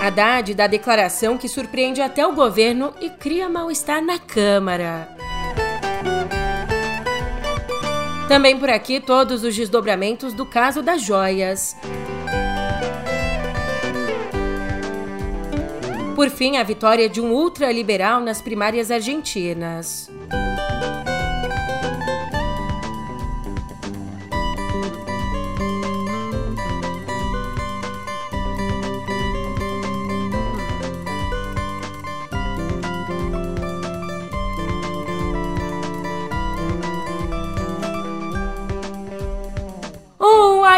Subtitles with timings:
[0.00, 5.08] Haddad dá declaração que surpreende até o governo e cria mal-estar na Câmara.
[8.26, 11.76] Também por aqui todos os desdobramentos do caso das joias.
[16.16, 20.10] Por fim, a vitória de um ultraliberal nas primárias argentinas.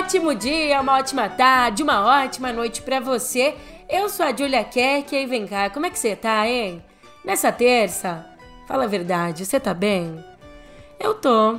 [0.03, 3.55] Ótimo dia, uma ótima tarde, uma ótima noite para você.
[3.89, 6.83] Eu sou a Julia Kerk e vem cá, como é que você tá, hein?
[7.25, 8.27] Nessa terça,
[8.67, 10.23] fala a verdade, você tá bem?
[10.99, 11.57] Eu tô.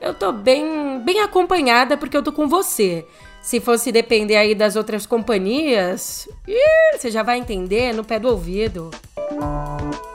[0.00, 3.04] Eu tô bem, bem acompanhada porque eu tô com você.
[3.42, 8.28] Se fosse depender aí das outras companhias, ih, você já vai entender no pé do
[8.28, 8.90] ouvido.
[9.30, 10.07] E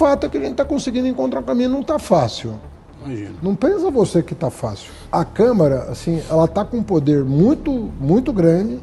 [0.00, 2.54] fato é que a gente está conseguindo encontrar um caminho, não está fácil.
[3.04, 3.30] Imagina.
[3.42, 4.90] Não pensa você que está fácil.
[5.12, 8.78] A Câmara, assim, ela está com um poder muito, muito grande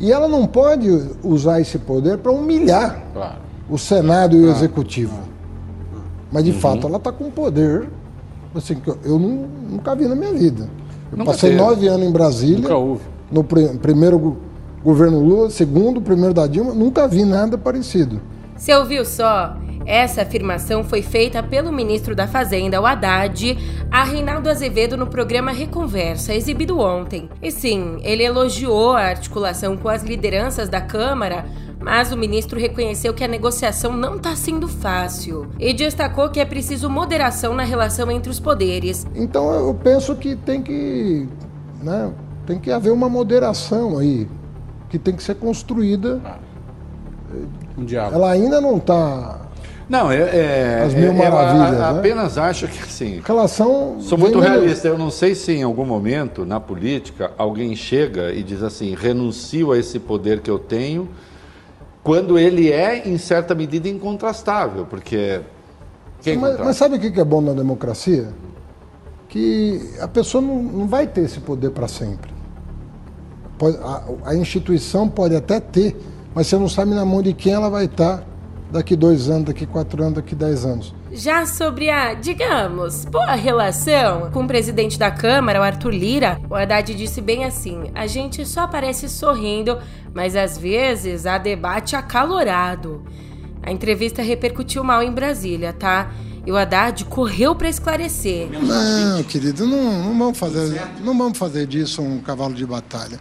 [0.00, 0.88] e ela não pode
[1.22, 3.36] usar esse poder para humilhar Claro.
[3.70, 5.16] o Senado e o Executivo.
[6.32, 7.88] Mas, de fato, ela está com um poder
[8.54, 10.68] assim, que eu- eu nu- nunca vi na minha vida.
[11.10, 11.62] Eu Nunca passei teve.
[11.62, 12.58] nove anos em Brasília.
[12.62, 13.02] Nunca houve.
[13.30, 14.36] No pri- primeiro go-
[14.84, 18.20] governo Lula, segundo, primeiro da Dilma, nunca vi nada parecido.
[18.56, 19.56] Você ouviu só?
[19.84, 23.58] Essa afirmação foi feita pelo ministro da Fazenda, o Haddad,
[23.90, 27.28] a Reinaldo Azevedo no programa Reconversa, exibido ontem.
[27.42, 31.44] E sim, ele elogiou a articulação com as lideranças da Câmara,
[31.80, 36.44] mas o ministro reconheceu que a negociação não está sendo fácil e destacou que é
[36.44, 39.06] preciso moderação na relação entre os poderes.
[39.14, 41.28] Então eu penso que tem que,
[41.82, 42.12] né,
[42.46, 44.28] tem que haver uma moderação aí,
[44.88, 46.20] que tem que ser construída.
[47.76, 48.16] Um diálogo.
[48.16, 49.40] Ela ainda não está.
[49.88, 50.16] Não, é.
[50.16, 51.98] é As mil é- eu maravilhas, a- né?
[51.98, 53.20] apenas acho que assim.
[53.24, 53.96] Relação.
[54.00, 54.88] Sou muito realista.
[54.88, 59.72] Eu não sei se em algum momento na política alguém chega e diz assim: renuncio
[59.72, 61.08] a esse poder que eu tenho,
[62.02, 64.86] quando ele é, em certa medida, incontrastável.
[64.86, 65.40] Porque.
[66.22, 68.28] Quem Mas, mas sabe o que que é bom na democracia?
[69.28, 72.30] Que a pessoa não, não vai ter esse poder para sempre.
[73.58, 75.96] Pode- a, a instituição pode até ter,
[76.34, 78.22] mas você não sabe na mão de quem ela vai estar
[78.72, 80.94] daqui dois anos, daqui quatro anos, daqui dez anos.
[81.12, 86.54] Já sobre a, digamos, boa relação com o presidente da Câmara, o Arthur Lira, o
[86.54, 89.78] Haddad disse bem assim: a gente só aparece sorrindo,
[90.14, 93.04] mas às vezes há debate acalorado.
[93.62, 96.10] A entrevista repercutiu mal em Brasília, tá?
[96.44, 98.48] E o Haddad correu para esclarecer.
[98.50, 103.20] Não, querido, não, não vamos fazer, não vamos fazer disso um cavalo de batalha.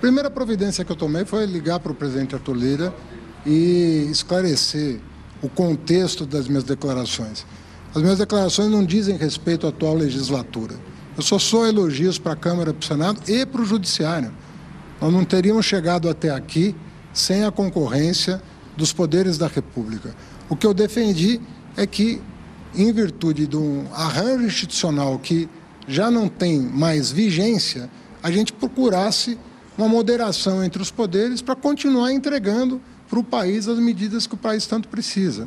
[0.00, 2.94] Primeira providência que eu tomei foi ligar para o presidente Arthur Lira
[3.44, 5.00] e esclarecer
[5.42, 7.44] o contexto das minhas declarações.
[7.94, 10.76] As minhas declarações não dizem respeito à atual legislatura.
[11.16, 14.32] Eu só sou elogios para a Câmara, para o Senado e para o Judiciário.
[15.00, 16.74] Nós não teríamos chegado até aqui
[17.12, 18.40] sem a concorrência
[18.76, 20.14] dos poderes da República.
[20.48, 21.40] O que eu defendi
[21.76, 22.22] é que,
[22.74, 25.48] em virtude de um arranjo institucional que
[25.86, 27.90] já não tem mais vigência,
[28.22, 29.36] a gente procurasse
[29.76, 32.80] uma moderação entre os poderes para continuar entregando
[33.12, 35.46] para o país as medidas que o país tanto precisa.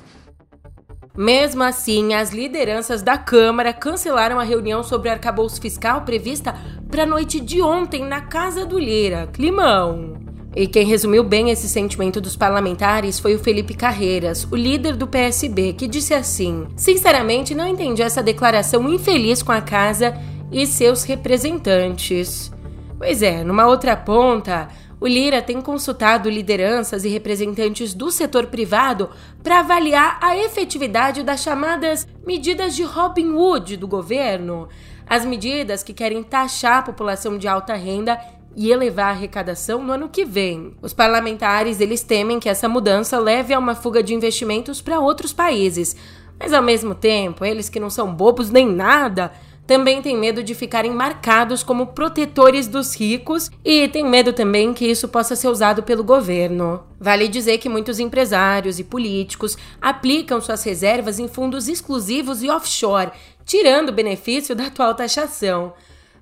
[1.17, 6.53] Mesmo assim, as lideranças da Câmara cancelaram a reunião sobre o arcabouço fiscal prevista
[6.91, 9.27] para a noite de ontem na casa do Lira.
[9.33, 10.13] Climão!
[10.55, 15.07] E quem resumiu bem esse sentimento dos parlamentares foi o Felipe Carreiras, o líder do
[15.07, 20.13] PSB, que disse assim: Sinceramente, não entendi essa declaração infeliz com a casa
[20.51, 22.51] e seus representantes.
[22.97, 24.69] Pois é, numa outra ponta,
[24.99, 29.09] o Lira tem consultado lideranças e representantes do setor privado
[29.43, 34.69] para avaliar a efetividade das chamadas medidas de Robin Hood do governo,
[35.05, 38.19] as medidas que querem taxar a população de alta renda
[38.55, 40.75] e elevar a arrecadação no ano que vem.
[40.81, 45.33] Os parlamentares, eles temem que essa mudança leve a uma fuga de investimentos para outros
[45.33, 45.95] países,
[46.39, 49.31] mas ao mesmo tempo, eles que não são bobos nem nada,
[49.67, 54.85] também têm medo de ficarem marcados como protetores dos ricos e têm medo também que
[54.85, 56.83] isso possa ser usado pelo governo.
[56.99, 63.11] Vale dizer que muitos empresários e políticos aplicam suas reservas em fundos exclusivos e offshore,
[63.43, 65.73] tirando o benefício da atual taxação.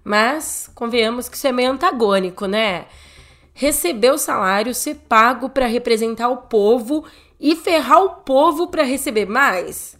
[0.03, 2.85] Mas convenhamos que isso é meio antagônico, né?
[3.53, 7.05] Receber o salário, ser pago para representar o povo
[7.39, 9.97] e ferrar o povo para receber mais?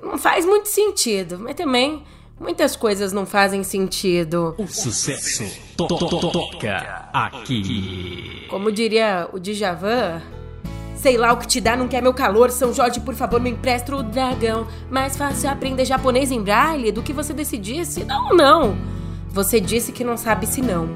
[0.00, 2.02] Não faz muito sentido, mas também
[2.40, 4.54] muitas coisas não fazem sentido.
[4.58, 5.44] O sucesso
[5.76, 8.46] to to to toca aqui.
[8.48, 10.22] Como diria o Djavan,
[11.02, 12.48] Sei lá o que te dá, não quer meu calor.
[12.52, 14.68] São Jorge, por favor, me empresta o dragão.
[14.88, 18.76] Mais fácil aprender japonês em braille do que você decidir se não ou não.
[19.30, 20.90] Você disse que não sabe se não.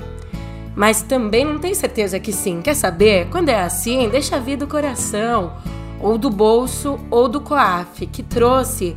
[0.77, 2.63] Mas também não tem certeza que sim.
[2.63, 3.29] Quer saber?
[3.31, 5.55] Quando é assim, deixa vir do coração,
[6.01, 8.95] ou do bolso, ou do coaf, que trouxe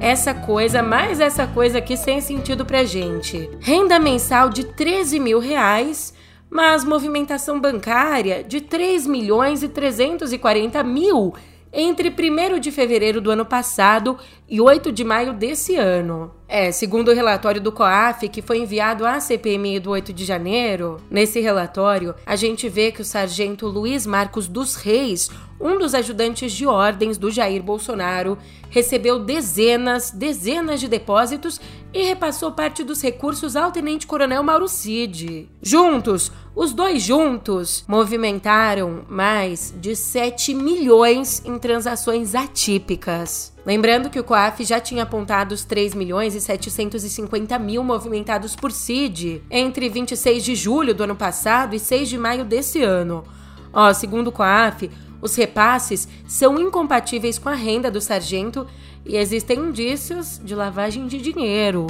[0.00, 3.50] essa coisa, mais essa coisa aqui sem sentido pra gente.
[3.60, 6.14] Renda mensal de 13 mil reais
[6.54, 11.34] mas movimentação bancária de 3 milhões e 340 mil
[11.72, 14.16] entre 1 de fevereiro do ano passado
[14.48, 16.30] e 8 de maio desse ano.
[16.46, 20.98] É, segundo o relatório do COAF, que foi enviado à CPMI do 8 de janeiro,
[21.10, 25.30] nesse relatório, a gente vê que o sargento Luiz Marcos dos Reis,
[25.60, 28.36] um dos ajudantes de ordens do Jair Bolsonaro,
[28.68, 31.60] recebeu dezenas, dezenas de depósitos
[31.92, 35.48] e repassou parte dos recursos ao tenente-coronel Mauro Cid.
[35.62, 43.53] Juntos, os dois juntos movimentaram mais de 7 milhões em transações atípicas.
[43.66, 48.70] Lembrando que o COAF já tinha apontado os 3 milhões e 750 mil movimentados por
[48.70, 53.24] CID entre 26 de julho do ano passado e 6 de maio desse ano.
[53.72, 54.90] Ó, segundo o COAF,
[55.22, 58.66] os repasses são incompatíveis com a renda do sargento
[59.06, 61.86] e existem indícios de lavagem de dinheiro.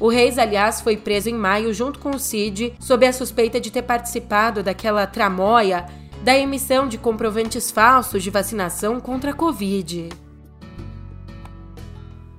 [0.00, 3.70] O Reis, aliás, foi preso em maio junto com o Cid sob a suspeita de
[3.70, 5.86] ter participado daquela tramóia
[6.24, 10.08] da emissão de comprovantes falsos de vacinação contra a Covid.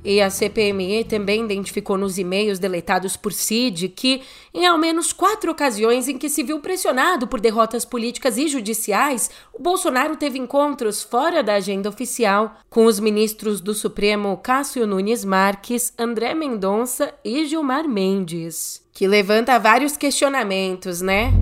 [0.04, 4.22] E a CPMI também identificou nos e-mails deletados por Cid que,
[4.54, 9.32] em ao menos quatro ocasiões em que se viu pressionado por derrotas políticas e judiciais,
[9.54, 15.24] o Bolsonaro teve encontros fora da agenda oficial com os ministros do Supremo Cássio Nunes
[15.24, 18.83] Marques, André Mendonça e Gilmar Mendes.
[18.94, 21.34] Que levanta vários questionamentos, né?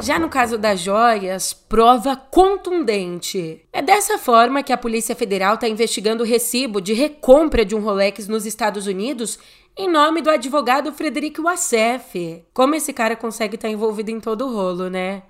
[0.00, 3.60] Já no caso das joias, prova contundente.
[3.70, 7.80] É dessa forma que a Polícia Federal está investigando o recibo de recompra de um
[7.80, 9.38] Rolex nos Estados Unidos
[9.76, 12.42] em nome do advogado Frederico Wassef.
[12.54, 15.24] Como esse cara consegue estar tá envolvido em todo o rolo, né?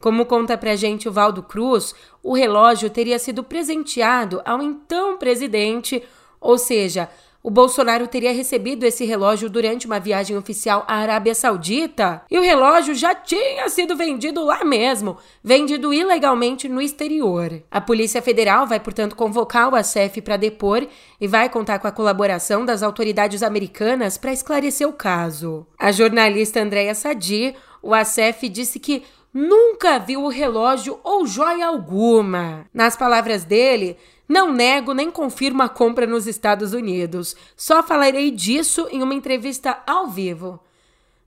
[0.00, 6.02] Como conta pra gente o Valdo Cruz, o relógio teria sido presenteado ao então presidente,
[6.40, 7.08] ou seja,
[7.46, 12.42] o Bolsonaro teria recebido esse relógio durante uma viagem oficial à Arábia Saudita e o
[12.42, 17.62] relógio já tinha sido vendido lá mesmo, vendido ilegalmente no exterior.
[17.70, 20.88] A Polícia Federal vai, portanto, convocar o ASEF para depor
[21.20, 25.64] e vai contar com a colaboração das autoridades americanas para esclarecer o caso.
[25.78, 32.66] A jornalista Andréa Sadi, o ASEF disse que nunca viu o relógio ou joia alguma.
[32.74, 33.96] Nas palavras dele,
[34.28, 37.36] não nego nem confirmo a compra nos Estados Unidos.
[37.56, 40.60] Só falarei disso em uma entrevista ao vivo.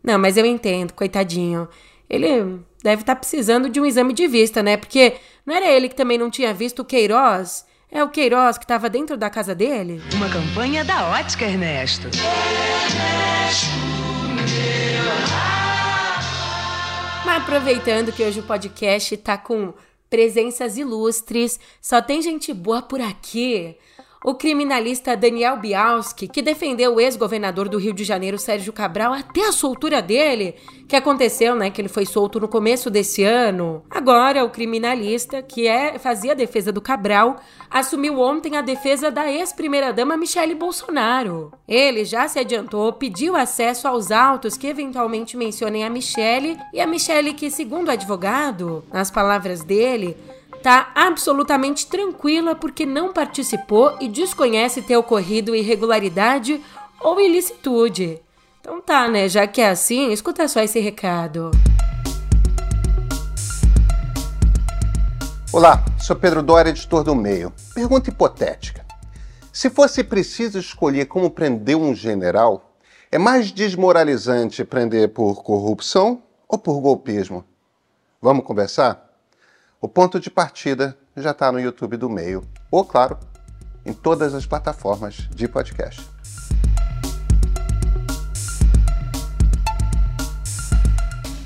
[0.04, 1.68] Não, mas eu entendo, coitadinho.
[2.10, 4.78] Ele deve estar tá precisando de um exame de vista, né?
[4.78, 5.16] Porque
[5.46, 7.66] não era ele que também não tinha visto o Queiroz?
[7.92, 10.02] É o Queiroz que estava dentro da casa dele?
[10.14, 12.08] Uma campanha da Ótica Ernesto.
[12.08, 13.70] Ernesto
[17.26, 19.74] Mas aproveitando que hoje o podcast tá com
[20.10, 23.78] presenças ilustres, só tem gente boa por aqui.
[24.22, 29.48] O criminalista Daniel Bialski, que defendeu o ex-governador do Rio de Janeiro, Sérgio Cabral, até
[29.48, 30.56] a soltura dele,
[30.90, 33.82] que aconteceu, né, que ele foi solto no começo desse ano.
[33.90, 37.38] Agora, o criminalista, que é, fazia a defesa do Cabral,
[37.72, 41.54] assumiu ontem a defesa da ex-primeira-dama Michele Bolsonaro.
[41.66, 46.88] Ele já se adiantou, pediu acesso aos autos que eventualmente mencionem a Michele, e a
[46.88, 50.18] Michele que, segundo o advogado, nas palavras dele,
[50.60, 56.62] tá absolutamente tranquila porque não participou e desconhece ter ocorrido irregularidade
[57.00, 58.22] ou ilicitude.
[58.60, 59.30] Então tá, né?
[59.30, 61.52] Já que é assim, escuta só esse recado.
[65.52, 67.52] Olá, sou Pedro Dória, editor do Meio.
[67.74, 68.86] Pergunta hipotética.
[69.52, 72.76] Se fosse preciso escolher como prender um general,
[73.12, 77.44] é mais desmoralizante prender por corrupção ou por golpismo?
[78.22, 79.09] Vamos conversar?
[79.82, 83.18] O ponto de partida já está no YouTube do Meio, ou, claro,
[83.86, 86.06] em todas as plataformas de podcast.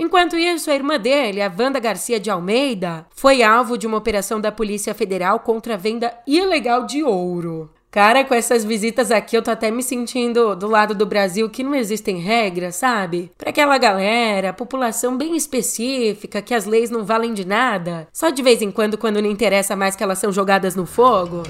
[0.00, 4.40] Enquanto isso, a irmã dele, a Wanda Garcia de Almeida, foi alvo de uma operação
[4.40, 7.68] da Polícia Federal contra a venda ilegal de ouro.
[7.90, 11.64] Cara, com essas visitas aqui eu tô até me sentindo do lado do Brasil que
[11.64, 13.32] não existem regras, sabe?
[13.36, 18.40] Para aquela galera, população bem específica, que as leis não valem de nada, só de
[18.40, 21.42] vez em quando, quando não interessa mais que elas são jogadas no fogo.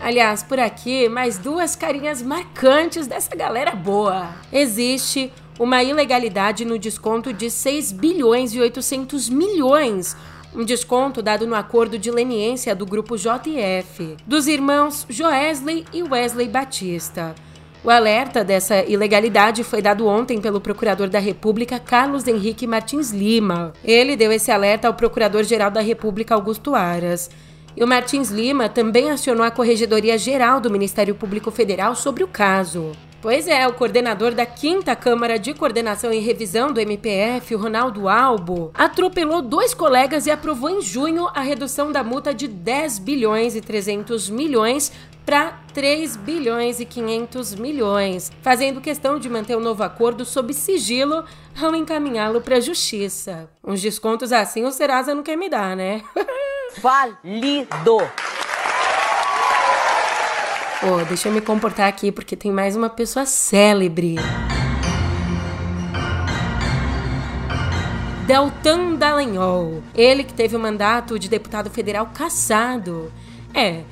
[0.00, 4.28] Aliás, por aqui, mais duas carinhas marcantes dessa galera boa.
[4.52, 10.16] Existe uma ilegalidade no desconto de 6 bilhões e 800 milhões
[10.54, 16.48] um desconto dado no acordo de leniência do grupo JF, dos irmãos Joesley e Wesley
[16.48, 17.34] Batista.
[17.82, 23.72] O alerta dessa ilegalidade foi dado ontem pelo Procurador da República Carlos Henrique Martins Lima.
[23.84, 27.30] Ele deu esse alerta ao Procurador-Geral da República Augusto Aras.
[27.76, 32.28] E o Martins Lima também acionou a Corregedoria Geral do Ministério Público Federal sobre o
[32.28, 32.92] caso.
[33.24, 38.06] Pois é, o coordenador da 5 Câmara de Coordenação e Revisão do MPF, o Ronaldo
[38.06, 43.56] Albo, atropelou dois colegas e aprovou em junho a redução da multa de 10 bilhões
[43.56, 44.92] e 300 milhões
[45.24, 51.24] para 3 bilhões e 500 milhões, fazendo questão de manter o novo acordo sob sigilo
[51.58, 53.48] ao encaminhá-lo para a justiça.
[53.66, 56.02] Uns descontos assim o Serasa não quer me dar, né?
[56.76, 57.96] Falido!
[60.86, 64.16] Oh, deixa eu me comportar aqui porque tem mais uma pessoa célebre.
[68.26, 73.10] Deltan Dallagnol, ele que teve o mandato de deputado federal cassado.
[73.54, 73.82] É,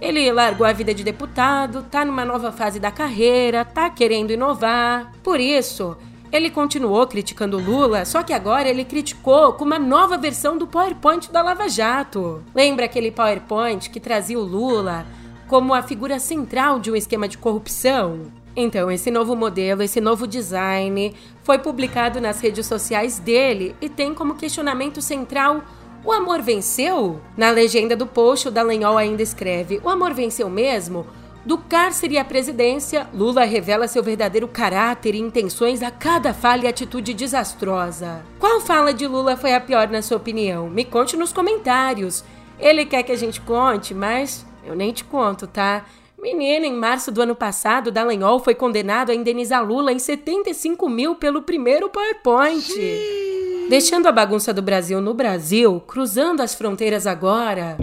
[0.00, 5.12] ele largou a vida de deputado, tá numa nova fase da carreira, tá querendo inovar.
[5.22, 5.98] Por isso,
[6.32, 11.30] ele continuou criticando Lula, só que agora ele criticou com uma nova versão do PowerPoint
[11.30, 12.42] da Lava Jato.
[12.54, 15.04] Lembra aquele PowerPoint que trazia o Lula
[15.48, 18.30] como a figura central de um esquema de corrupção.
[18.54, 24.14] Então, esse novo modelo, esse novo design, foi publicado nas redes sociais dele e tem
[24.14, 25.62] como questionamento central
[26.04, 27.20] o amor venceu?
[27.36, 31.06] Na legenda do post, o Dallagnol ainda escreve: O amor venceu mesmo?
[31.44, 36.68] Do cárcere à presidência, Lula revela seu verdadeiro caráter e intenções a cada falha e
[36.68, 38.22] atitude desastrosa.
[38.38, 40.68] Qual fala de Lula foi a pior na sua opinião?
[40.68, 42.24] Me conte nos comentários.
[42.58, 45.84] Ele quer que a gente conte, mas eu nem te conto, tá?
[46.20, 51.14] Menina, em março do ano passado, Dallagnol foi condenado a indenizar Lula em 75 mil
[51.14, 52.60] pelo primeiro PowerPoint.
[52.60, 53.68] Xiii.
[53.68, 57.76] Deixando a bagunça do Brasil no Brasil, cruzando as fronteiras agora.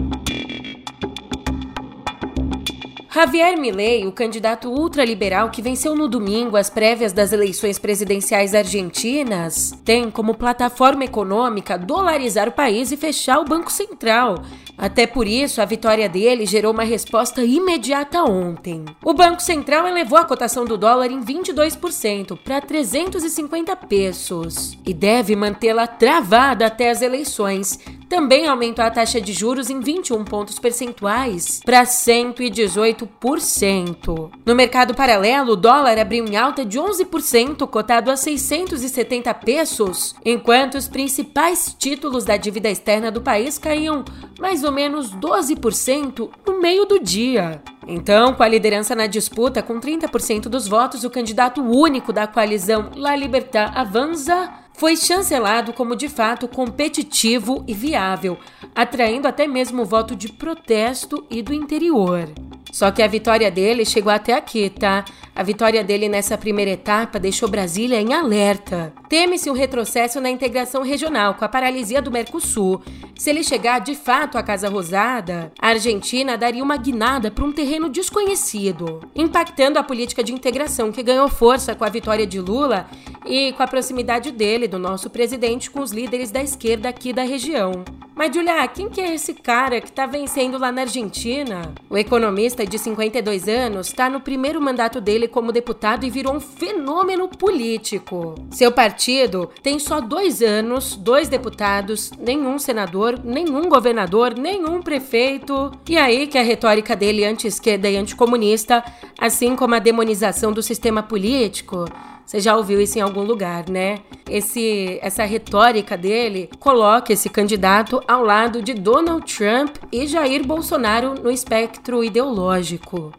[3.16, 9.72] Javier Milei, o candidato ultraliberal que venceu no domingo as prévias das eleições presidenciais argentinas,
[9.86, 14.42] tem como plataforma econômica dolarizar o país e fechar o Banco Central,
[14.78, 18.84] até por isso, a vitória dele gerou uma resposta imediata ontem.
[19.02, 25.34] O Banco Central elevou a cotação do dólar em 22% para 350 pesos e deve
[25.34, 31.60] mantê-la travada até as eleições, também aumentou a taxa de juros em 21 pontos percentuais
[31.64, 34.30] para 118%.
[34.44, 40.76] No mercado paralelo, o dólar abriu em alta de 11%, cotado a 670 pesos, enquanto
[40.76, 44.04] os principais títulos da dívida externa do país caíam
[44.38, 47.62] mais ou menos 12% no meio do dia.
[47.86, 52.90] Então, com a liderança na disputa, com 30% dos votos, o candidato único da coalizão
[52.96, 58.36] La Libertad Avanza foi chancelado como de fato competitivo e viável,
[58.74, 62.28] atraindo até mesmo o voto de protesto e do interior.
[62.72, 65.04] Só que a vitória dele chegou até aqui, tá?
[65.36, 68.90] A vitória dele nessa primeira etapa deixou Brasília em alerta.
[69.06, 72.80] Teme-se um retrocesso na integração regional com a paralisia do Mercosul.
[73.14, 77.52] Se ele chegar de fato à Casa Rosada, a Argentina daria uma guinada para um
[77.52, 82.88] terreno desconhecido, impactando a política de integração que ganhou força com a vitória de Lula
[83.26, 87.24] e com a proximidade dele, do nosso presidente, com os líderes da esquerda aqui da
[87.24, 87.84] região.
[88.18, 91.74] Mas, Julia, quem que é esse cara que tá vencendo lá na Argentina?
[91.90, 96.40] O economista de 52 anos está no primeiro mandato dele como deputado e virou um
[96.40, 98.34] fenômeno político.
[98.50, 105.70] Seu partido tem só dois anos, dois deputados, nenhum senador, nenhum governador, nenhum prefeito.
[105.86, 108.82] E aí que a retórica dele anti-esquerda e anticomunista,
[109.18, 111.84] assim como a demonização do sistema político,
[112.26, 114.00] você já ouviu isso em algum lugar, né?
[114.28, 121.14] Esse, essa retórica dele coloca esse candidato ao lado de Donald Trump e Jair Bolsonaro
[121.14, 123.12] no espectro ideológico.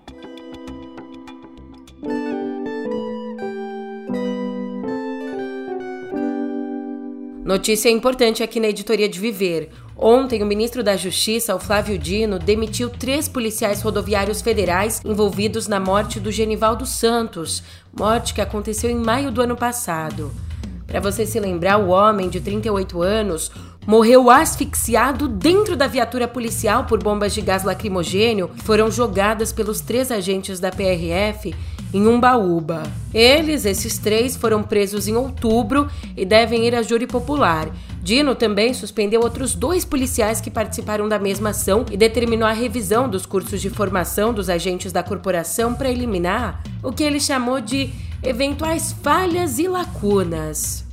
[7.46, 9.70] Notícia importante aqui na editoria de Viver.
[10.00, 15.80] Ontem, o ministro da Justiça, o Flávio Dino, demitiu três policiais rodoviários federais envolvidos na
[15.80, 17.64] morte do Genivaldo Santos,
[17.98, 20.32] morte que aconteceu em maio do ano passado.
[20.86, 23.52] Para você se lembrar, o homem de 38 anos
[23.88, 29.82] morreu asfixiado dentro da viatura policial por bombas de gás lacrimogênio que foram jogadas pelos
[29.82, 31.56] três agentes da PRF
[31.94, 32.84] em Umbaúba.
[33.14, 37.70] Eles, esses três, foram presos em outubro e devem ir a júri popular.
[38.02, 43.10] Dino também suspendeu outros dois policiais que participaram da mesma ação e determinou a revisão
[43.10, 47.90] dos cursos de formação dos agentes da corporação para eliminar o que ele chamou de
[48.24, 50.86] eventuais falhas e lacunas.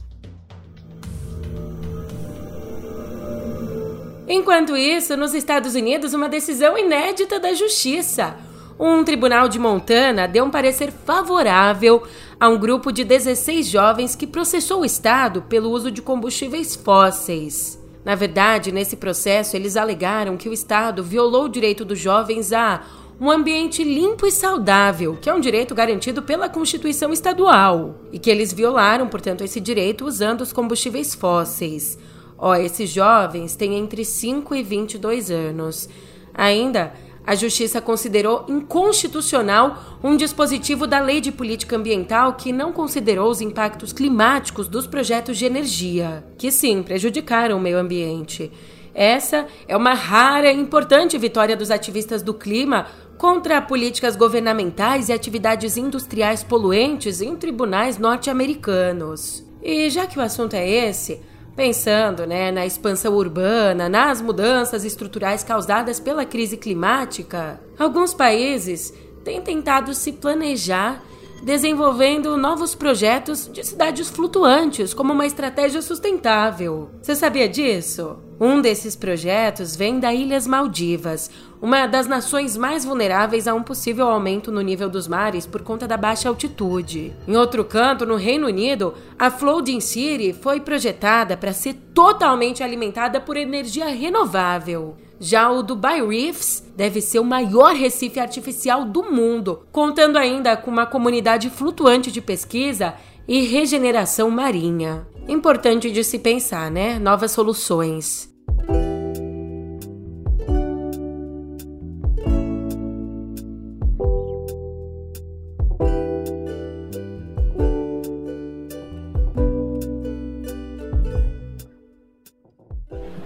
[4.26, 8.34] Enquanto isso, nos Estados Unidos, uma decisão inédita da Justiça
[8.78, 12.02] um tribunal de Montana deu um parecer favorável
[12.40, 17.78] a um grupo de 16 jovens que processou o Estado pelo uso de combustíveis fósseis.
[18.04, 22.82] Na verdade, nesse processo, eles alegaram que o Estado violou o direito dos jovens a
[23.20, 28.28] um ambiente limpo e saudável, que é um direito garantido pela Constituição Estadual, e que
[28.28, 31.96] eles violaram, portanto, esse direito usando os combustíveis fósseis.
[32.36, 35.88] Ó, esses jovens têm entre 5 e 22 anos.
[36.34, 36.92] Ainda,
[37.26, 43.40] a Justiça considerou inconstitucional um dispositivo da Lei de Política Ambiental que não considerou os
[43.40, 48.52] impactos climáticos dos projetos de energia, que sim prejudicaram o meio ambiente.
[48.94, 55.12] Essa é uma rara e importante vitória dos ativistas do clima contra políticas governamentais e
[55.12, 59.44] atividades industriais poluentes em tribunais norte-americanos.
[59.62, 61.20] E já que o assunto é esse,
[61.56, 69.40] Pensando né, na expansão urbana, nas mudanças estruturais causadas pela crise climática, alguns países têm
[69.40, 71.00] tentado se planejar
[71.44, 76.90] desenvolvendo novos projetos de cidades flutuantes como uma estratégia sustentável.
[77.00, 78.18] Você sabia disso?
[78.40, 81.30] Um desses projetos vem da Ilhas Maldivas,
[81.62, 85.86] uma das nações mais vulneráveis a um possível aumento no nível dos mares por conta
[85.86, 87.12] da baixa altitude.
[87.28, 93.20] Em outro canto, no Reino Unido, a Floating City foi projetada para ser totalmente alimentada
[93.20, 94.96] por energia renovável.
[95.20, 100.72] Já o Dubai Reefs deve ser o maior recife artificial do mundo, contando ainda com
[100.72, 102.94] uma comunidade flutuante de pesquisa
[103.28, 105.06] e regeneração marinha.
[105.26, 106.98] Importante de se pensar, né?
[106.98, 108.34] Novas soluções.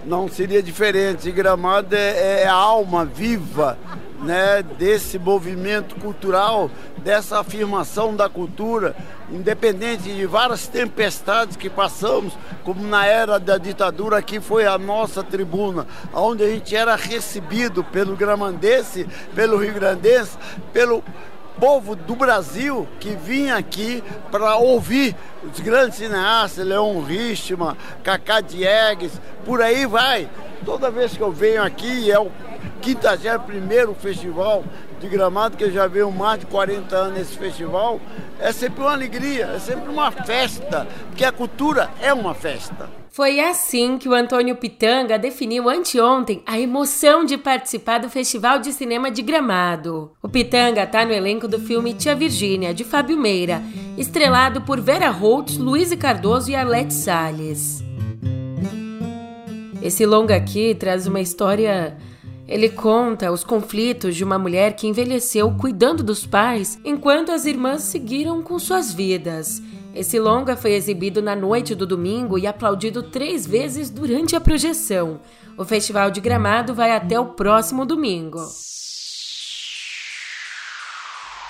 [0.09, 1.31] não seria diferente.
[1.31, 3.77] Gramado é, é a alma viva
[4.21, 8.95] né, desse movimento cultural, dessa afirmação da cultura,
[9.31, 15.23] independente de várias tempestades que passamos, como na era da ditadura, aqui foi a nossa
[15.23, 20.37] tribuna, onde a gente era recebido pelo gramandense, pelo rio grandense,
[20.73, 21.03] pelo
[21.59, 29.19] povo do Brasil que vinha aqui para ouvir os grandes cineastas, Leon Richman, Cacá Diegues,
[29.45, 30.29] por aí vai.
[30.65, 32.31] Toda vez que eu venho aqui, é o
[32.83, 34.63] 51 Festival
[34.99, 37.99] de Gramado, que eu já venho mais de 40 anos nesse festival,
[38.39, 42.89] é sempre uma alegria, é sempre uma festa, porque a cultura é uma festa.
[43.11, 48.71] Foi assim que o Antônio Pitanga definiu anteontem a emoção de participar do Festival de
[48.71, 50.11] Cinema de Gramado.
[50.21, 53.63] O Pitanga está no elenco do filme Tia Virgínia, de Fábio Meira,
[53.97, 57.83] estrelado por Vera Holtz, Luiz Cardoso e Arlete Salles.
[59.81, 61.97] Esse longa aqui traz uma história
[62.49, 67.83] ele conta os conflitos de uma mulher que envelheceu cuidando dos pais enquanto as irmãs
[67.83, 69.61] seguiram com suas vidas.
[69.93, 75.19] Esse longa foi exibido na noite do domingo e aplaudido três vezes durante a projeção.
[75.55, 78.41] O Festival de Gramado vai até o próximo domingo.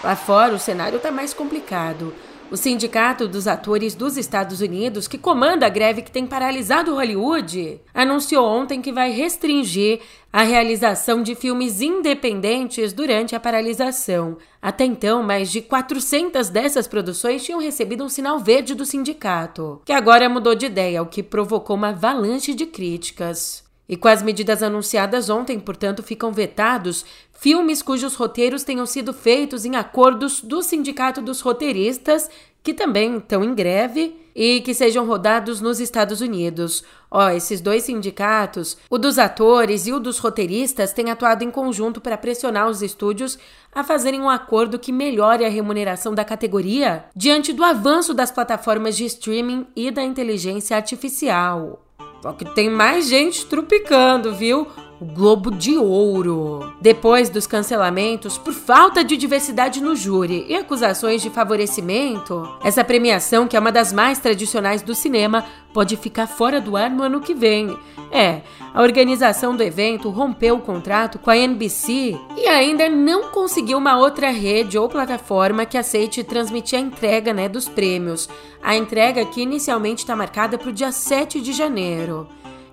[0.03, 2.13] Lá fora, o cenário está mais complicado.
[2.51, 7.79] O Sindicato dos Atores dos Estados Unidos, que comanda a greve que tem paralisado Hollywood,
[7.93, 9.99] anunciou ontem que vai restringir
[10.33, 14.35] a realização de filmes independentes durante a paralisação.
[14.59, 19.93] Até então, mais de 400 dessas produções tinham recebido um sinal verde do sindicato, que
[19.93, 23.63] agora mudou de ideia, o que provocou uma avalanche de críticas.
[23.89, 27.03] E com as medidas anunciadas ontem, portanto, ficam vetados
[27.39, 32.30] filmes cujos roteiros tenham sido feitos em acordos do Sindicato dos Roteiristas,
[32.62, 36.84] que também estão em greve, e que sejam rodados nos Estados Unidos.
[37.12, 41.99] Ó, esses dois sindicatos, o dos atores e o dos roteiristas, têm atuado em conjunto
[41.99, 43.38] para pressionar os estúdios
[43.73, 48.95] a fazerem um acordo que melhore a remuneração da categoria diante do avanço das plataformas
[48.95, 51.86] de streaming e da inteligência artificial.
[52.21, 54.67] Só que tem mais gente trupicando, viu?
[55.01, 56.73] O Globo de Ouro.
[56.81, 63.47] Depois dos cancelamentos por falta de diversidade no júri e acusações de favorecimento, essa premiação,
[63.47, 67.21] que é uma das mais tradicionais do cinema, pode ficar fora do ar no ano
[67.21, 67.77] que vem.
[68.12, 68.41] É,
[68.73, 73.97] a organização do evento rompeu o contrato com a NBC e ainda não conseguiu uma
[73.97, 78.27] outra rede ou plataforma que aceite transmitir a entrega né, dos prêmios.
[78.62, 82.27] A entrega que inicialmente está marcada para o dia 7 de janeiro.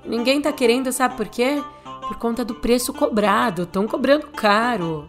[0.05, 1.63] Ninguém tá querendo, sabe por quê?
[2.07, 5.09] Por conta do preço cobrado, estão cobrando caro.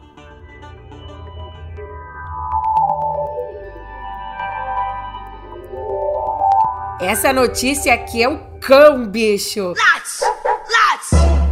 [7.00, 9.70] Essa notícia aqui é o cão, bicho.
[9.70, 11.47] Let's, let's.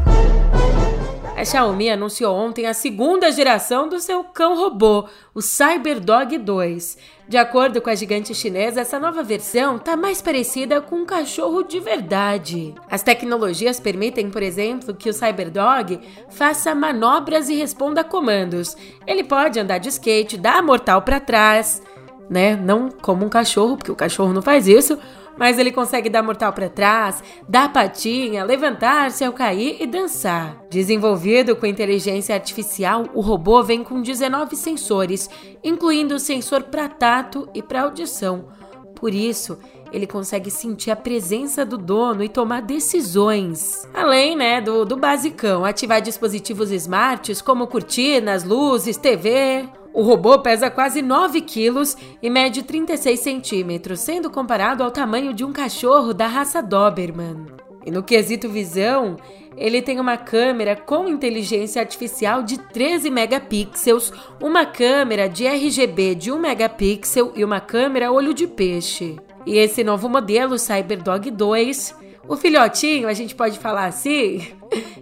[1.46, 6.98] A Xiaomi anunciou ontem a segunda geração do seu cão robô, o CyberDog 2.
[7.30, 11.62] De acordo com a gigante chinesa, essa nova versão está mais parecida com um cachorro
[11.62, 12.74] de verdade.
[12.90, 16.00] As tecnologias permitem, por exemplo, que o Cyberdog
[16.32, 18.76] faça manobras e responda a comandos.
[19.06, 21.80] Ele pode andar de skate, dar mortal para trás,
[22.28, 22.56] né?
[22.56, 24.98] Não como um cachorro, porque o cachorro não faz isso
[25.38, 30.62] mas ele consegue dar mortal para trás, dar patinha, levantar-se ao cair e dançar.
[30.70, 35.30] Desenvolvido com inteligência artificial, o robô vem com 19 sensores,
[35.64, 38.48] incluindo o sensor para tato e para audição.
[38.96, 39.60] Por isso,
[39.92, 43.88] ele consegue sentir a presença do dono e tomar decisões.
[43.94, 49.70] Além, né, do, do basicão, ativar dispositivos smarts como cortinas, luzes, TV.
[49.96, 55.46] O robô pesa quase 9 quilos e mede 36 centímetros, sendo comparado ao tamanho de
[55.46, 57.46] um cachorro da raça Doberman.
[57.86, 59.16] E no quesito visão,
[59.56, 66.30] ele tem uma câmera com inteligência artificial de 13 megapixels, uma câmera de RGB de
[66.30, 69.16] 1 megapixel e uma câmera olho de peixe.
[69.46, 71.96] E esse novo modelo, Cyberdog 2,
[72.28, 74.48] o filhotinho, a gente pode falar assim,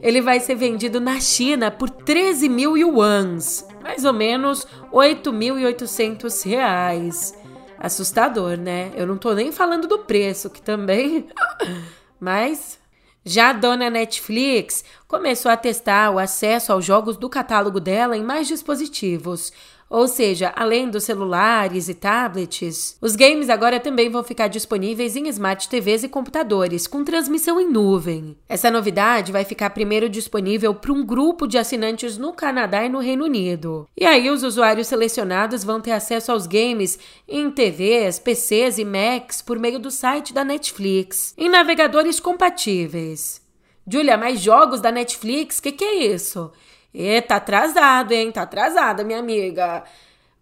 [0.01, 7.33] ele vai ser vendido na China por 13 mil yuans, mais ou menos 8.800 reais.
[7.77, 8.91] Assustador, né?
[8.95, 11.27] Eu não tô nem falando do preço, que também.
[12.19, 12.79] Mas
[13.25, 18.23] já a dona Netflix começou a testar o acesso aos jogos do catálogo dela em
[18.23, 19.51] mais dispositivos.
[19.93, 25.27] Ou seja, além dos celulares e tablets, os games agora também vão ficar disponíveis em
[25.27, 28.35] smart TVs e computadores, com transmissão em nuvem.
[28.49, 32.97] Essa novidade vai ficar primeiro disponível para um grupo de assinantes no Canadá e no
[32.97, 33.87] Reino Unido.
[33.95, 39.43] E aí os usuários selecionados vão ter acesso aos games em TVs, PCs e Macs
[39.43, 43.43] por meio do site da Netflix, em navegadores compatíveis.
[43.87, 45.59] Julia, mais jogos da Netflix?
[45.59, 46.51] Que que é isso?
[46.93, 48.31] E tá atrasado, hein?
[48.31, 49.83] Tá atrasada, minha amiga.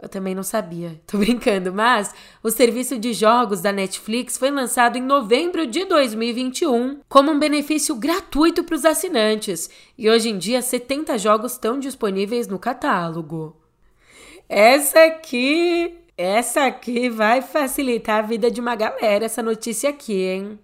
[0.01, 4.97] Eu também não sabia, tô brincando, mas o serviço de jogos da Netflix foi lançado
[4.97, 10.61] em novembro de 2021 como um benefício gratuito para os assinantes e hoje em dia
[10.61, 13.55] 70 jogos estão disponíveis no catálogo.
[14.49, 20.59] Essa aqui, essa aqui vai facilitar a vida de uma galera, essa notícia aqui, hein?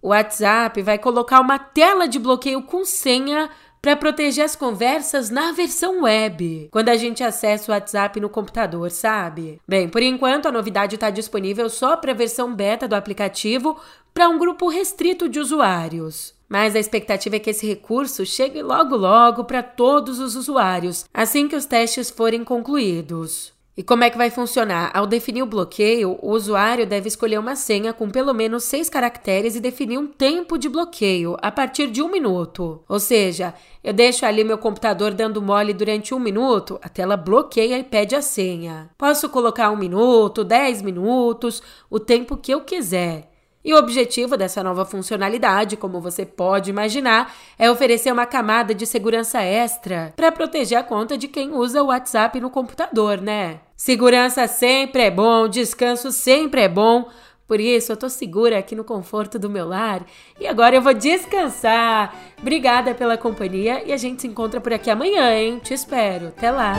[0.00, 3.50] O WhatsApp vai colocar uma tela de bloqueio com senha
[3.86, 8.90] para proteger as conversas na versão web, quando a gente acessa o WhatsApp no computador,
[8.90, 9.60] sabe?
[9.64, 13.78] Bem, por enquanto a novidade está disponível só para a versão beta do aplicativo
[14.12, 16.34] para um grupo restrito de usuários.
[16.48, 21.46] Mas a expectativa é que esse recurso chegue logo logo para todos os usuários, assim
[21.46, 23.55] que os testes forem concluídos.
[23.78, 24.90] E como é que vai funcionar?
[24.94, 29.54] Ao definir o bloqueio, o usuário deve escolher uma senha com pelo menos seis caracteres
[29.54, 32.82] e definir um tempo de bloqueio a partir de um minuto.
[32.88, 33.52] Ou seja,
[33.84, 38.16] eu deixo ali meu computador dando mole durante um minuto, a tela bloqueia e pede
[38.16, 38.88] a senha.
[38.96, 43.30] Posso colocar um minuto, dez minutos, o tempo que eu quiser.
[43.62, 48.86] E o objetivo dessa nova funcionalidade, como você pode imaginar, é oferecer uma camada de
[48.86, 53.65] segurança extra para proteger a conta de quem usa o WhatsApp no computador, né?
[53.76, 57.08] Segurança sempre é bom, descanso sempre é bom.
[57.46, 60.04] Por isso, eu tô segura aqui no conforto do meu lar
[60.40, 62.14] e agora eu vou descansar.
[62.40, 65.60] Obrigada pela companhia e a gente se encontra por aqui amanhã, hein?
[65.62, 66.28] Te espero.
[66.28, 66.74] Até lá.